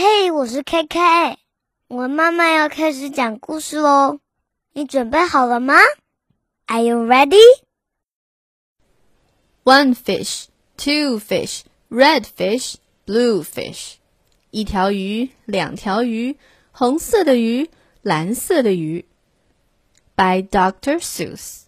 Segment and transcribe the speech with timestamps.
[0.00, 1.38] 嘿，我是 K K，
[1.88, 4.20] 我妈妈要开始讲故事喽，
[4.72, 5.74] 你准备好了吗
[6.66, 7.42] ？Are you ready?
[9.64, 10.44] One fish,
[10.76, 12.76] two fish, red fish,
[13.06, 13.94] blue fish。
[14.52, 16.36] 一条鱼，两条鱼，
[16.70, 17.68] 红色的鱼，
[18.02, 19.04] 蓝色的鱼。
[20.14, 21.00] By Dr.
[21.00, 21.62] Seuss。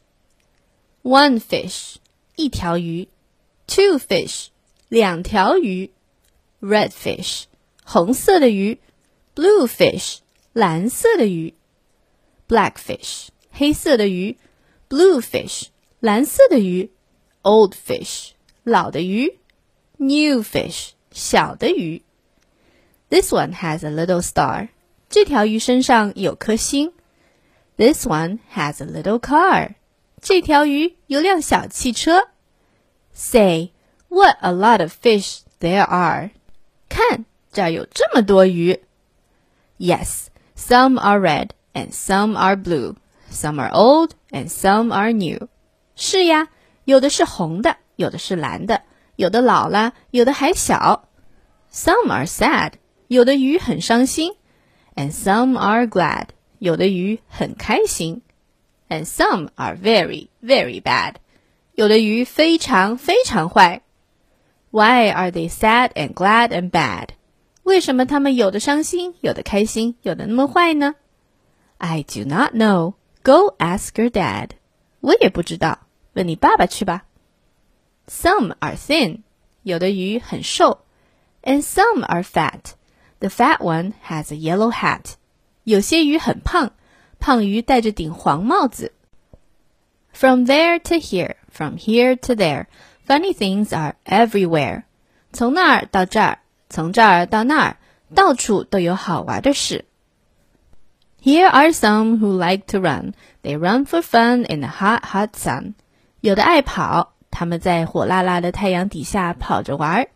[1.02, 1.96] One fish，
[2.36, 3.08] 一条鱼
[3.66, 4.50] ；two fish，
[4.88, 5.90] 两条鱼
[6.60, 7.46] ；red fish。
[7.89, 8.79] 红色的鱼，
[9.35, 10.17] blue fish，
[10.53, 11.53] 蓝色的鱼；
[12.47, 14.37] black fish，黑色的鱼；
[14.89, 15.67] blue fish，
[15.99, 16.89] 蓝色的鱼；
[17.43, 18.31] old fish，
[18.63, 19.37] 老的鱼；
[19.97, 22.01] new fish，小的鱼。
[23.09, 24.69] This one has a little star，
[25.09, 26.93] 这条鱼身上有颗星。
[27.77, 29.75] This one has a little car，
[30.21, 32.29] 这条鱼有辆小汽车。
[33.13, 33.71] Say,
[34.09, 36.31] what a lot of fish there are！
[36.89, 37.25] 看。
[37.51, 38.81] 这儿有这么多鱼。
[39.77, 42.95] Yes, some are red and some are blue.
[43.31, 45.47] Some are old and some are new.
[45.95, 46.47] 是呀，
[46.85, 48.83] 有的是红的，有的是蓝的，
[49.15, 51.09] 有的老了，有的还小。
[51.71, 52.73] Some are sad.
[53.07, 54.33] 有的鱼很伤心。
[54.95, 56.27] And some are glad.
[56.59, 58.21] 有的鱼很开心。
[58.87, 61.15] And some are very, very bad.
[61.73, 63.81] 有的鱼非常非常坏。
[64.71, 67.09] Why are they sad and glad and bad?
[67.69, 70.95] 为什么他们有的伤心，有的开心，有的那么坏呢？
[71.77, 72.93] I do not know.
[73.23, 74.51] Go ask your dad.
[74.99, 77.05] 我也不知道，问你爸爸去吧。
[78.07, 79.21] Some are thin.
[79.63, 80.85] 有的鱼很瘦，
[81.41, 82.73] and some are fat.
[83.19, 85.15] The fat one has a yellow hat.
[85.63, 86.73] 有些鱼很胖，
[87.19, 88.93] 胖鱼戴着顶黄帽子。
[90.13, 92.67] From there to here, from here to there,
[93.07, 94.83] funny things are everywhere.
[95.33, 96.39] 从那儿到这儿。
[96.69, 97.77] 从这儿到那儿，
[98.13, 99.85] 到处都有好玩的事。
[101.21, 103.13] Here are some who like to run.
[103.41, 105.73] They run for fun in the hot, hot sun.
[106.21, 110.07] 有的爱跑，他们在火辣辣的太阳底下跑着玩。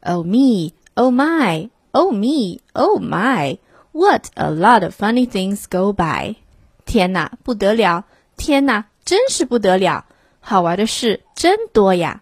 [0.00, 3.58] Oh me, oh my, oh me, oh my,
[3.92, 6.36] what a lot of funny things go by.
[6.84, 8.04] 天哪，不得了！
[8.36, 10.06] 天哪，真是不得了！
[10.40, 12.21] 好玩的事真多呀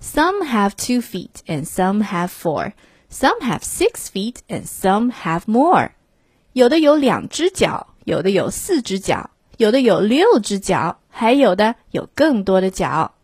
[0.00, 2.72] ！some have two feet and some have four.
[3.10, 5.90] Some have six feet and some have more.
[6.54, 13.14] 有的有两只脚，有的有四只脚，有的有六只脚，还有的有更多的脚。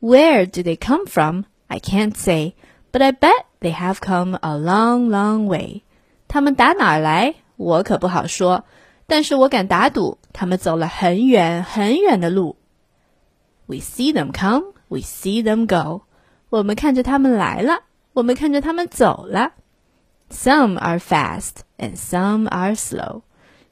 [0.00, 1.44] Where do they come from?
[1.66, 2.54] I can't say,
[2.92, 5.82] but I bet they have come a long, long way.
[6.28, 7.34] 他们打哪儿来？
[7.56, 8.64] 我可不好说，
[9.06, 12.56] 但是我敢打赌，他们走了很远很远的路。
[13.66, 16.02] We see them come we see them go.
[16.50, 19.52] 我们看着他们来了，我们看着他们走了。
[20.30, 23.22] Some are fast and some are slow.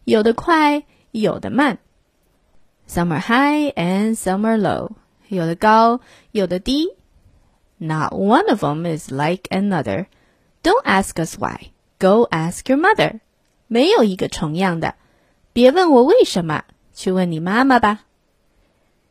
[0.04, 1.78] 有的快，有的慢。
[2.88, 4.92] Some are high and some are low.
[5.28, 6.00] 有的高，
[6.31, 6.88] 有的低。
[7.78, 10.06] Not one of them is like another.
[10.62, 11.72] Don't ask us why.
[11.98, 13.20] Go ask your mother.
[13.66, 14.94] 没有一个重样的，
[15.53, 16.64] 别问我为什么，
[16.94, 18.04] 去问你妈妈吧。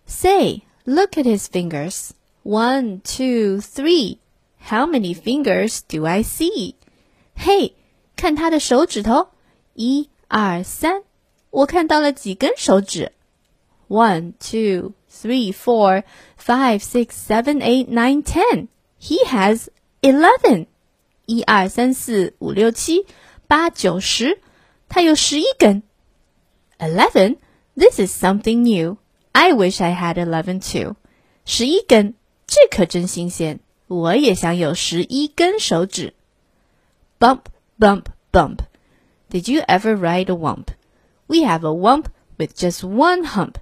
[0.07, 2.12] Say Look at his fingers.
[2.42, 4.18] One, two, three.
[4.58, 6.74] How many fingers do I see?
[7.34, 7.74] 嘿，
[8.16, 9.28] 看他的手指头，
[9.74, 11.02] 一、二、三，
[11.50, 13.12] 我看到了几根手指
[13.88, 16.04] ？One, two, three, four,
[16.38, 18.68] five, six, seven, eight, nine, ten.
[19.00, 19.68] He has
[20.02, 20.66] eleven.
[21.26, 23.06] 一、二、三、四、五、六、七、
[23.46, 24.40] 八、九、十，
[24.88, 25.82] 他有十一根。
[26.78, 27.36] Eleven.
[27.76, 28.98] This is something new.
[29.31, 30.95] I wish I had eleven too.
[31.45, 32.15] 十一根，
[32.47, 33.59] 这可真新鲜！
[33.87, 36.13] 我也想有十一根手指。
[37.19, 37.41] Bump,
[37.77, 38.59] bump, bump.
[39.29, 40.67] Did you ever ride a wump?
[41.27, 42.05] We have a wump
[42.37, 43.55] with just one hump.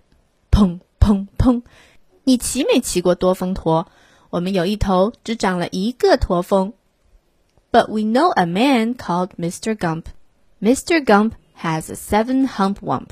[0.52, 1.64] 砰砰砰！
[2.24, 3.88] 你骑没骑过多峰驼？
[4.30, 6.74] 我们有一头只长了一个驼峰。
[7.72, 9.76] But we know a man called Mr.
[9.76, 10.05] Gump.
[10.61, 11.03] Mr.
[11.03, 13.09] Gump has a seven hump wump.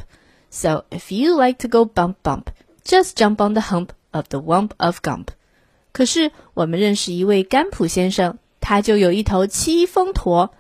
[0.56, 2.48] So if you like to go bump bump,
[2.84, 5.28] just jump on the hump of the wump of Gump。
[5.94, 10.54] 可是我们认识一位甘普先生，他就有一头七峰驼。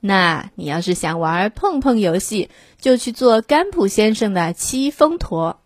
[0.00, 5.60] 那你要是想玩碰碰游戏，就去做甘普先生的七峰驼。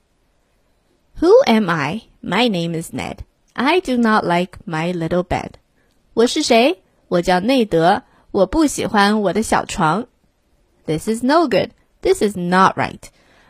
[1.21, 2.03] Who am I?
[2.23, 3.19] My name is Ned.
[3.53, 5.53] I do not like my little bed.
[6.15, 6.83] 我是谁？
[7.09, 8.03] 我叫内德。
[8.31, 10.07] 我不喜欢我的小床。
[10.87, 11.71] This is no good.
[12.01, 13.01] This is not right.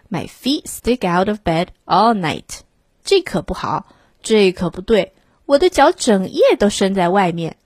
[0.09, 2.61] My feet stick out of bed all night.
[3.05, 3.87] 这可不好，
[4.23, 5.13] 这可不对，
[5.47, 7.57] 我的脚整夜都伸在外面。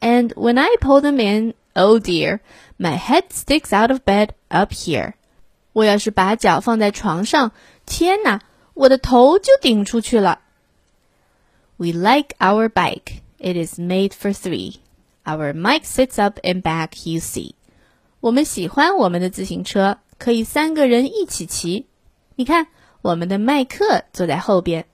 [0.00, 2.40] And when I pull them in, Oh dear,
[2.78, 5.14] my head sticks out of bed up here.
[5.72, 7.52] 我要是把脚放在床上，
[7.86, 8.40] 天哪，
[8.74, 10.40] 我的头就顶出去了。
[11.76, 13.20] We like our bike.
[13.38, 14.76] It is made for three.
[15.24, 17.52] Our Mike sits up and back, you see.
[18.20, 21.86] 我们喜欢我们的自行车， 可以三个人一起骑。
[22.36, 22.68] 你看，
[23.02, 24.86] 我们的麦克坐在后边。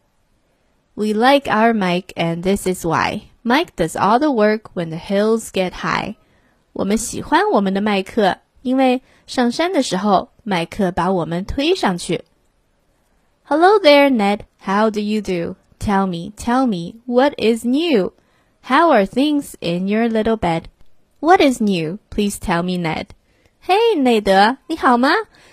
[0.94, 3.22] We like our Mike, and this is why.
[3.42, 6.14] Mike does all the work when the hills get high.
[6.72, 12.24] 我们喜欢我们的麦克，因为上山的时候，麦克把我们推上去。
[13.44, 14.40] Hello there, Ned.
[14.60, 15.56] How do you do?
[15.78, 18.12] Tell me, tell me, what is new?
[18.62, 20.64] How are things in your little bed?
[21.20, 21.98] What is new?
[22.08, 23.08] Please tell me, Ned.
[23.71, 25.11] 嘿，内德，你好吗？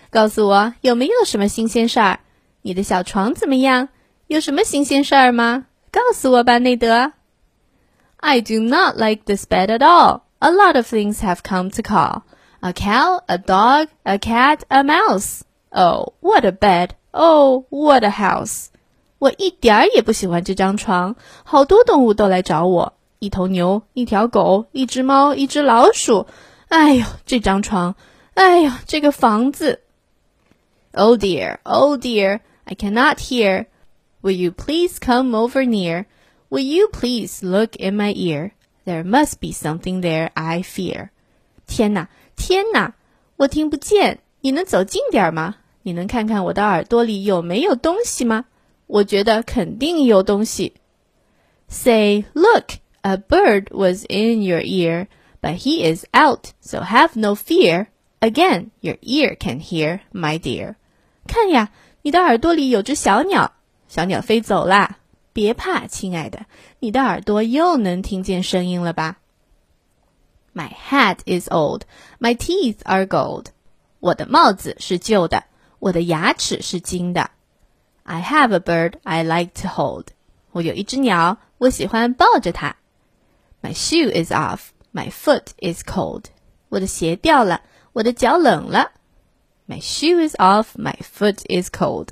[0.09, 2.21] 告诉我有没有什么新鲜事儿？
[2.63, 3.91] 你的小床怎么样？
[4.27, 5.67] 有什么新鲜事儿吗？
[5.93, 7.13] 告诉我吧，内德。
[8.17, 10.23] I do not like this bed at all.
[10.39, 12.23] A lot of things have come to call.
[12.61, 15.43] A cow, a dog, a cat, a mouse.
[15.69, 16.93] Oh, what a bed!
[17.11, 18.69] Oh, what a house!
[19.19, 26.27] 我一点儿也不喜欢这张床，好多动物都来找我，一头牛，一条狗，一只猫，一只老鼠。
[26.70, 27.96] 哎呦，这张床，
[28.34, 29.82] 哎呦，这个房子。
[30.94, 33.68] Oh dear, oh dear, I cannot hear.
[34.22, 36.06] Will you please come over near?
[36.50, 38.52] Will you please look in my ear?
[38.86, 41.10] There must be something there, I fear.
[41.68, 42.94] 天哪，天哪，
[43.38, 45.56] 我听不见，你能走近点吗？
[45.84, 48.46] 你能看看我的耳朵里有没有东西吗？
[48.88, 50.74] 我觉得肯定有东西。
[51.70, 55.08] Say, look, a bird was in your ear,
[55.42, 57.88] but he is out, so have no fear.
[58.20, 60.76] Again, your ear can hear, my dear.
[61.28, 61.70] 看呀，
[62.04, 63.54] 你的耳朵里有只小鸟，
[63.88, 64.98] 小鸟飞走啦。
[65.34, 66.46] 别怕，亲爱的，
[66.80, 69.18] 你的耳朵又能听见声音了吧？
[70.54, 71.84] My hat is old,
[72.20, 73.46] my teeth are gold.
[74.02, 75.46] 我的帽子是旧的，
[75.80, 77.32] 我的牙齿是金的。
[78.04, 80.08] I have a bird I like to hold.
[80.52, 82.76] 我有一只鸟，我喜欢抱着它。
[83.62, 86.26] My shoe is off, my foot is cold.
[86.70, 87.62] 我的鞋掉了，
[87.94, 88.92] 我的脚冷了。
[89.68, 92.10] My shoe is off, my foot is cold.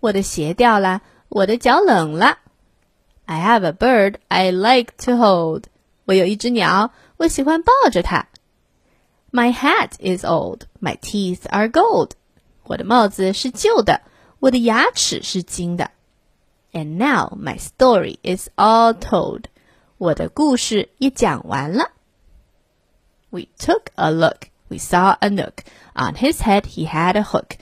[0.00, 2.38] 我的鞋掉了，我的脚冷了。
[3.26, 5.64] I have a bird I like to hold.
[6.04, 8.26] 我有一只鸟，我喜欢抱着它。
[9.32, 12.10] My hat is old, my teeth are gold.
[12.64, 14.02] 我的帽子是旧的，
[14.40, 15.92] 我的牙齿是金的。
[16.72, 19.44] And now my story is all told.
[19.98, 21.90] 我的故事也讲完了。
[23.34, 24.48] We took a look.
[24.68, 25.64] We saw a nook.
[25.94, 27.58] On his head he had a hook.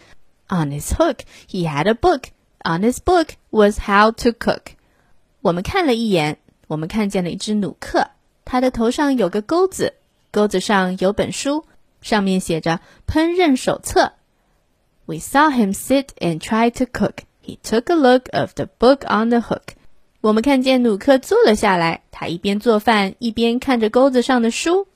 [0.49, 2.31] On his hook he had a book.
[2.65, 4.73] On his book was how to cook.
[5.41, 8.11] 我们看了一眼，我们看见了一只努克，
[8.45, 9.95] 它的头上有个钩子，
[10.31, 11.65] 钩子上有本书，
[12.03, 12.81] 上面写着《
[13.11, 14.05] 烹饪手册》。
[15.07, 17.25] We saw him sit and try to cook.
[17.43, 19.75] He took a look of the book on the hook.
[20.21, 24.89] 我们看见努克坐了下来，他一边做饭一边看着钩子上的书。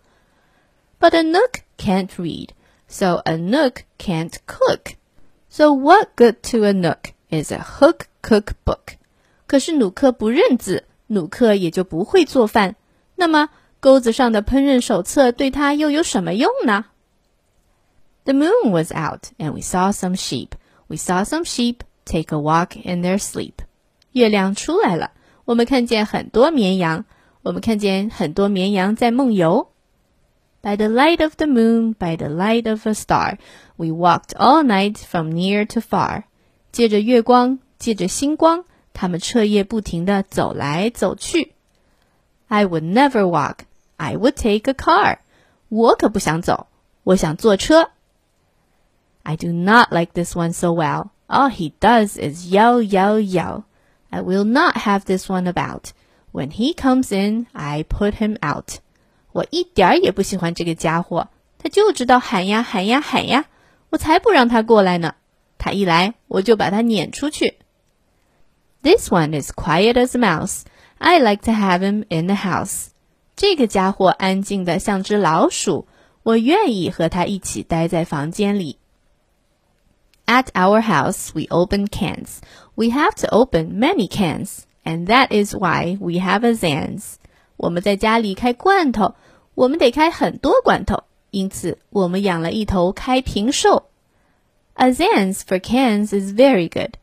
[0.99, 2.51] But a nook can't read,
[2.89, 4.97] so a nook can't cook.
[5.49, 8.97] So what good to a nook is a hook cook book?
[9.47, 12.77] 可是努克不认字，努克也就不会做饭。
[13.17, 13.51] 那么
[13.81, 16.87] 钩子上的烹饪手册对他又有什么用呢？
[18.25, 20.51] The moon was out, and we saw some sheep.
[20.87, 23.55] We saw some sheep take a walk in their sleep.
[24.13, 25.11] 月亮出来了，
[25.45, 27.05] 我们看见很多绵羊。
[27.43, 29.73] 我们看见很多绵羊在梦游。
[30.67, 33.39] By the light of the moon, by the light of a star,
[33.77, 36.25] we walked all night from near to far.
[36.71, 38.65] 借着月光，借着星光。
[38.95, 41.55] 他们彻夜不停地走来走去。
[42.49, 43.65] I would never walk.
[43.97, 45.19] I would take a car.
[45.69, 46.69] 我可不想走，
[47.05, 47.91] 我想坐车。
[49.23, 51.11] I do not like this one so well.
[51.29, 53.65] All he does is yell, yell, yell.
[54.11, 55.93] I will not have this one about.
[56.33, 58.81] When he comes in, I put him out.
[59.37, 63.47] 我一点儿也不喜欢这个家伙，他就知道喊呀喊呀喊呀，
[63.91, 65.15] 我才不让他过来呢。
[65.59, 67.59] 他一来，我就把他撵出去。
[68.83, 70.63] this one is quiet as a mouse.
[70.99, 72.89] I like to have him in the house.
[73.37, 75.87] 这个家伙安静的像只老鼠，
[76.25, 78.79] 我愿意和他一起待在房间里。
[80.27, 82.39] At our house, we open cans.
[82.75, 87.15] We have to open many cans, and that is why we have a Zans.
[87.57, 89.15] 我们在家里开罐头，
[89.57, 93.91] 我们得开很多罐头，因此我们养了一头开瓶兽。
[94.75, 96.95] A Zans for cans is very good.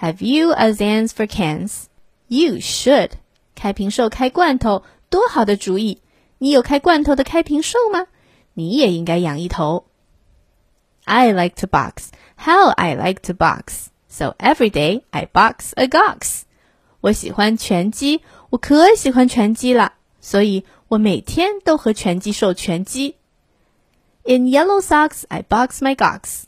[0.00, 1.84] Have you a Zans for cans?
[2.28, 3.10] You should.
[3.54, 5.98] 开瓶兽开罐头，多好的主意！
[6.38, 8.06] 你有开罐头的开瓶兽吗？
[8.54, 9.84] 你也应该养一头。
[11.04, 12.08] I like to box.
[12.36, 13.88] How I like to box.
[14.08, 16.42] So every day I box a gox.
[17.00, 23.15] 我喜欢拳击，我可喜欢拳击了，所以 我每天都和拳击手拳击。
[24.23, 26.43] In yellow socks, I box my Gox.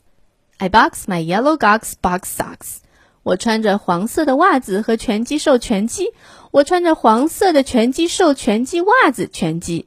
[0.58, 2.78] I box my yellow Gox, box socks.
[3.24, 6.12] 我穿着黄色的袜子和拳击手拳击。
[6.50, 9.86] 我穿着黄色的拳击手拳击袜子拳击。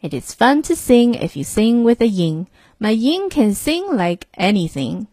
[0.00, 2.46] It is fun to sing if you sing with a Ying.
[2.78, 5.06] My Ying can sing like anything.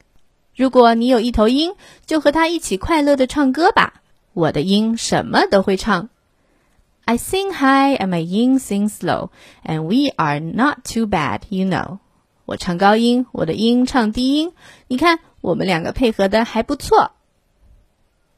[0.55, 1.75] 如果你有一头鹰，
[2.05, 4.01] 就和它一起快乐的唱歌吧。
[4.33, 6.09] 我的鹰什么都会唱。
[7.09, 9.31] I sing high and my Ying sings low,
[9.65, 11.97] and we are not too bad, you know.
[12.45, 14.53] 我唱高音，我的音唱低音，
[14.87, 17.13] 你看我们两个配合的还不错。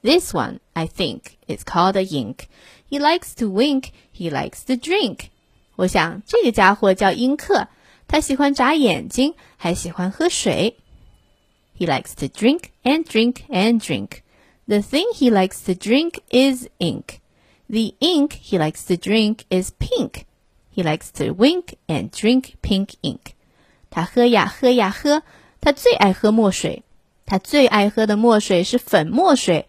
[0.01, 2.45] This one, I think, is called a yink.
[2.89, 3.89] He likes to wink.
[4.15, 5.25] He likes to drink.
[5.75, 7.67] 我想这个家伙叫英克，
[8.07, 10.77] 他喜欢眨眼睛，还喜欢喝水。
[11.77, 14.21] He likes to drink and drink and drink.
[14.65, 17.19] The thing he likes to drink is ink.
[17.71, 20.25] The ink he likes to drink is pink.
[20.75, 23.33] He likes to wink and drink pink ink.
[23.89, 25.23] 他喝呀喝呀喝，
[25.61, 26.83] 他最爱喝墨水。
[27.25, 29.67] 他最爱喝的墨水是粉墨水。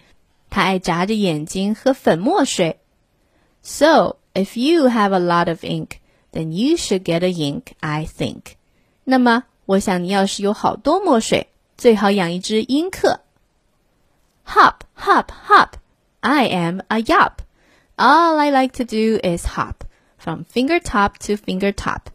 [0.51, 2.81] 他爱眨着眼睛喝粉墨水。
[3.63, 5.99] So if you have a lot of ink,
[6.33, 7.75] then you should get a Yink.
[7.79, 8.55] I think.
[9.05, 13.21] 那么我想你要是有好多墨水，最好养一只鹰客。
[14.45, 15.75] Hop hop hop,
[16.19, 17.35] I am a yop.
[17.96, 19.86] All I like to do is hop
[20.18, 22.12] from finger top to finger top.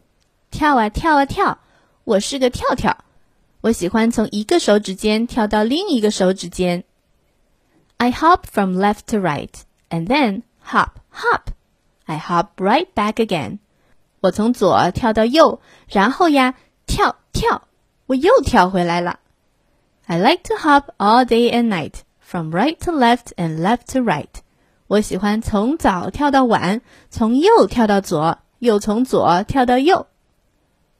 [0.51, 1.57] 跳啊跳啊跳，
[2.03, 2.97] 我是个跳跳。
[3.61, 6.83] 我喜欢从一个手指间跳到另一个手指间。
[7.97, 9.53] I hop from left to right,
[9.89, 11.51] and then hop, hop.
[12.05, 13.59] I hop right back again.
[14.21, 17.67] 我从左跳到右，然后呀跳跳，
[18.07, 19.19] 我又跳回来了。
[20.05, 24.29] I like to hop all day and night, from right to left and left to right.
[24.87, 30.07] 我喜欢从早跳到晚，从右跳到左，又从左跳到右。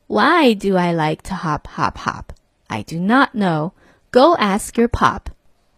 [0.07, 2.25] Why do I like to hop, hop, hop?
[2.67, 3.71] I do not know.
[4.11, 5.27] Go ask your pop.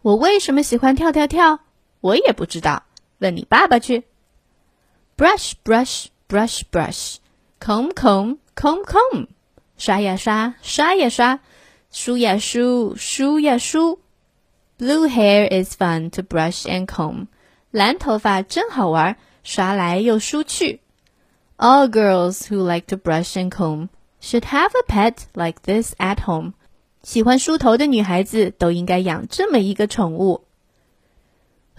[0.01, 1.60] 我为什么喜欢跳跳跳？
[2.01, 2.84] 我也不知道，
[3.19, 4.03] 问你爸爸去。
[5.17, 7.17] Brush, brush, brush, brush.
[7.60, 9.27] Comb, comb, comb, comb.
[9.77, 11.39] 刷呀刷，刷呀刷，
[11.91, 14.00] 梳呀梳，梳呀梳。
[14.77, 17.27] Blue hair is fun to brush and comb.
[17.72, 20.81] 蓝头发真好玩，刷来又梳去。
[21.57, 23.89] All girls who like to brush and comb
[24.22, 26.53] should have a pet like this at home.
[27.03, 30.45] 喜欢梳头的女孩子都应该养这么一个宠物。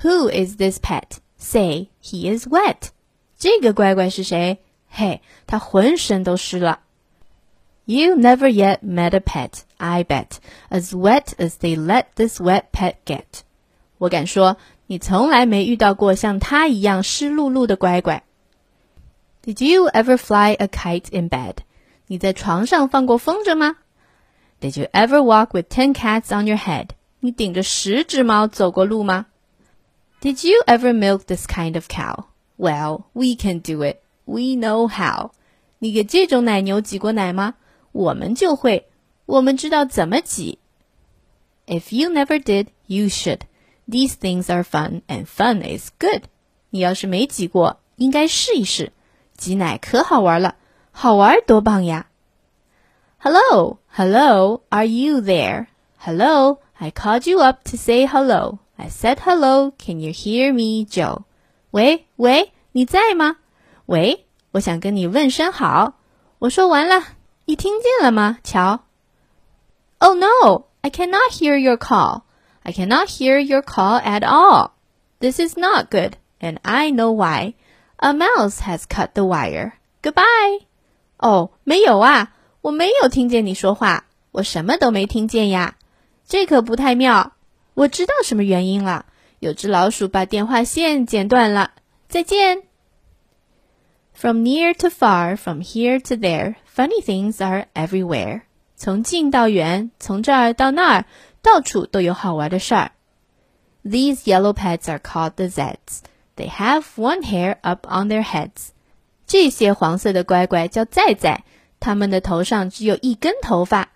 [0.02, 1.18] Who is this pet?
[1.38, 2.90] Say he is wet.
[3.38, 4.58] 这个乖乖是谁？
[4.88, 6.80] 嘿，他浑身都湿了。
[7.84, 10.38] You never yet met a pet, I bet,
[10.70, 13.42] as wet as they let this wet pet get.
[13.98, 14.56] 我敢说，
[14.90, 18.22] 你从来没遇到过像它一样湿漉漉的乖乖。
[19.44, 21.56] Did you ever fly a kite in bed?
[22.08, 23.76] 你在床上放过风筝吗？
[24.60, 26.90] Did you ever walk with ten cats on your head?
[27.20, 29.26] 你顶着十只猫走过路吗？
[30.20, 32.26] Did you ever milk this kind of cow?
[32.56, 33.98] Well, we can do it.
[34.24, 35.32] We know how.
[35.78, 37.54] 你给这种奶牛挤过奶吗？
[37.92, 38.88] 我们就会，
[39.26, 40.58] 我们知道怎么挤。
[41.66, 43.40] If you never did, you should.
[43.88, 46.24] These things are fun, and fun is good.
[46.70, 48.92] 你要是没挤过，应该试一试。
[49.36, 50.56] 挤奶可好玩了，
[50.90, 52.06] 好玩多棒呀！
[53.18, 55.66] Hello, hello, are you there?
[55.98, 58.58] Hello, I called you up to say hello.
[58.76, 61.22] I said hello, can you hear me, Joe?
[61.70, 63.36] 喂喂，你在吗？
[63.86, 65.94] 喂，我想跟你问声好。
[66.38, 67.02] 我说完了，
[67.46, 68.38] 你听见了吗？
[68.42, 68.80] 乔。
[69.98, 72.22] Oh no, I cannot hear your call.
[72.62, 74.72] I cannot hear your call at all.
[75.20, 77.54] This is not good, and I know why.
[77.98, 79.72] A mouse has cut the wire.
[80.02, 80.66] Goodbye.
[81.18, 85.76] 哦，没有啊，我没有听见你说话，我什么都没听见呀。
[86.26, 87.32] 这可不太妙。
[87.74, 89.06] 我知道什么原因了，
[89.38, 91.70] 有只老鼠把电话线剪断了。
[92.08, 92.62] 再见。
[94.12, 98.42] From near to far, from here to there, funny things are everywhere.
[98.74, 101.04] 从近到远，从这儿到那儿。
[101.42, 102.92] 到处都有好玩的事儿。
[103.84, 106.00] These yellow pets are called the Zeds.
[106.36, 108.70] They have one hair up on their heads.
[109.26, 111.44] 这些黄色的乖乖叫在在，
[111.80, 113.90] 它们的头上只有一根头发。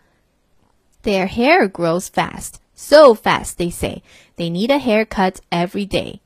[1.02, 4.02] Their hair grows fast, so fast they say
[4.36, 6.20] they need a haircut every day.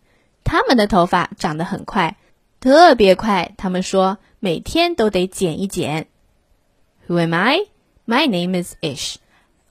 [0.45, 2.17] 它们的头发长得很快，
[2.61, 3.53] 特别快。
[3.57, 6.07] 他们说每天都得剪一剪。
[7.07, 7.61] Who am I?
[8.07, 9.17] My name is Ish.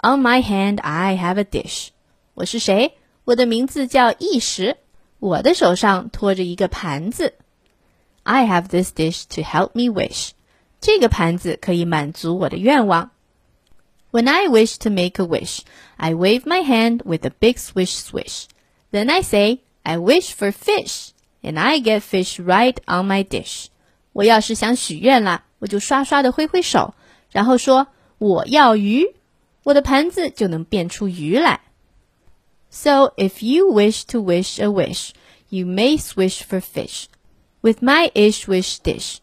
[0.01, 1.89] On my hand, I have a dish.
[2.33, 2.93] 我是谁？
[3.25, 4.77] 我的名字叫意识。
[5.19, 7.35] 我的手上托着一个盘子。
[8.23, 10.31] I have this dish to help me wish.
[10.81, 13.11] 这个盘子可以满足我的愿望。
[14.11, 15.61] When I wish to make a wish,
[15.95, 18.45] I wave my hand with a big swish swish.
[18.91, 21.09] Then I say, I wish for fish,
[21.41, 23.67] and I get fish right on my dish.
[24.11, 26.93] 我要是想许愿啦，我就刷刷的挥挥手，
[27.31, 27.87] 然后说
[28.19, 29.15] 我要鱼，
[29.68, 31.60] 我的盘子就能变出鱼来。
[32.70, 35.10] So if you wish to wish a wish,
[35.50, 37.04] you may wish for fish.
[37.60, 39.18] With my ish wish dish.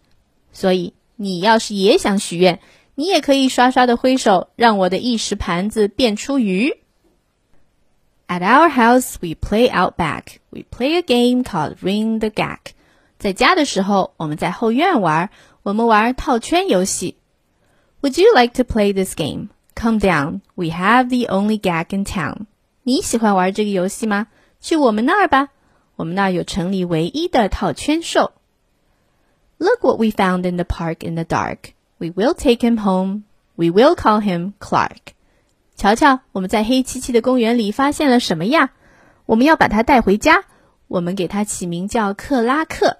[0.54, 2.60] 所以你要是也想许愿，
[2.94, 6.78] 你也可以刷刷的挥手，让我的一时盘子变出鱼。
[8.28, 10.38] At our house, we play out back.
[10.52, 12.74] We play a game called Ring the Gack.
[13.18, 15.32] 在家的时候，我们在后院玩，
[15.64, 17.16] 我们玩套圈游戏。
[18.02, 19.50] Would you like to play this game?
[19.75, 22.46] Come down, we have the only Gack in town。
[22.84, 24.27] 你喜欢玩这个游戏吗？
[24.62, 25.50] 去我们那儿吧，
[25.98, 28.32] 我们那儿有城里唯一的套圈售。
[29.58, 31.74] Look what we found in the park in the dark.
[31.98, 33.24] We will take him home.
[33.55, 35.13] We will call him Clark.
[35.75, 38.72] 瞧瞧，我们在黑漆漆的公园里发现了什么呀？
[39.25, 40.46] 我们要把他带回家。
[40.88, 43.00] 我们给他起名叫克拉克。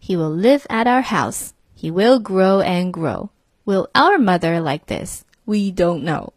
[0.00, 1.50] He will live at our house.
[1.76, 3.30] He will grow and grow.
[3.64, 5.22] Will our mother like this?
[5.44, 6.32] We don't know.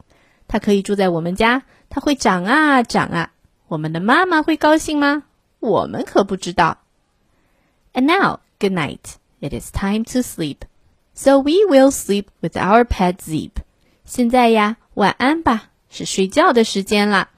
[7.93, 9.17] and now, good night.
[9.41, 10.65] It is time to sleep.
[11.13, 13.61] So we will sleep with our pet Zeep.
[14.03, 17.29] 现在呀，晚安吧，是睡觉的时间啦。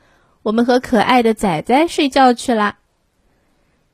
[0.44, 2.78] 我们和可爱的仔仔睡觉去啦。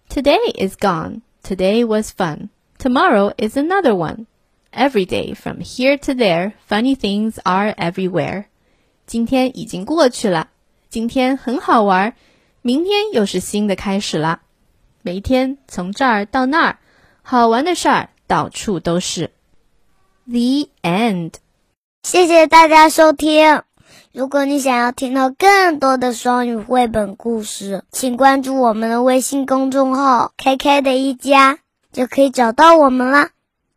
[0.10, 1.22] Today is gone.
[1.44, 2.50] Today was fun.
[2.78, 4.26] Tomorrow is another one.
[4.76, 8.46] Every day from here to there, funny things are everywhere.
[9.06, 10.50] 今天已经过去了。
[10.90, 12.16] 今天很好玩，
[12.64, 14.42] 明天又是新的开始了。
[15.04, 16.78] 每天从这儿到那儿，
[17.22, 19.30] 好玩的事儿到处都是。
[20.26, 21.34] The end。
[22.02, 23.62] 谢谢大家收听。
[24.12, 31.60] 如果你想要听到更多的双语绘本故事，请关注我们的微信公众号 “KK 的一家”，
[31.94, 33.30] 就可以找到我们啦。